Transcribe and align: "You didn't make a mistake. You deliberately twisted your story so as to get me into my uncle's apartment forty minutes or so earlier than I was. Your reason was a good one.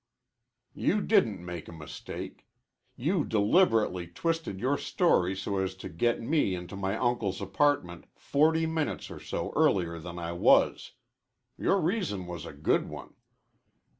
"You 0.73 0.99
didn't 1.01 1.45
make 1.45 1.67
a 1.67 1.71
mistake. 1.71 2.47
You 2.95 3.23
deliberately 3.23 4.07
twisted 4.07 4.59
your 4.59 4.75
story 4.75 5.35
so 5.35 5.59
as 5.59 5.75
to 5.75 5.89
get 5.89 6.19
me 6.19 6.55
into 6.55 6.75
my 6.75 6.97
uncle's 6.97 7.39
apartment 7.39 8.05
forty 8.15 8.65
minutes 8.65 9.11
or 9.11 9.19
so 9.19 9.53
earlier 9.55 9.99
than 9.99 10.17
I 10.17 10.31
was. 10.31 10.93
Your 11.55 11.79
reason 11.79 12.25
was 12.25 12.47
a 12.47 12.51
good 12.53 12.89
one. 12.89 13.13